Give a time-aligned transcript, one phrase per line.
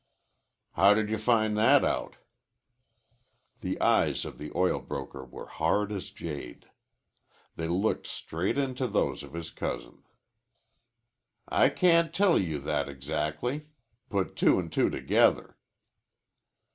[0.71, 2.15] "How did you find that out?"
[3.59, 6.71] The eyes of the oil broker were hard as jade.
[7.55, 10.01] They looked straight into those of his cousin.
[11.47, 13.67] "I can't tell you that exactly.
[14.09, 15.55] Put two an' two together."